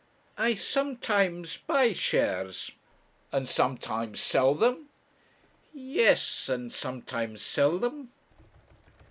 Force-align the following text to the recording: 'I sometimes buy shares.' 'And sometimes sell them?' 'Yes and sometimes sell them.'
'I 0.35 0.55
sometimes 0.55 1.57
buy 1.57 1.93
shares.' 1.93 2.71
'And 3.31 3.47
sometimes 3.47 4.19
sell 4.19 4.55
them?' 4.55 4.89
'Yes 5.75 6.49
and 6.49 6.73
sometimes 6.73 7.43
sell 7.43 7.77
them.' 7.77 8.09